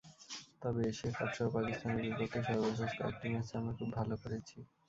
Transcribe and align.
তবে 0.61 0.81
এশিয়া 0.91 1.11
কাপসহ 1.17 1.47
পাকিস্তানের 1.55 2.03
বিপক্ষে 2.09 2.39
সর্বশেষ 2.49 2.91
কয়েকটি 2.99 3.27
ম্যাচে 3.33 3.53
আমরা 3.59 3.73
খুব 3.79 3.89
ভালো 3.97 4.15
করেছি। 4.23 4.57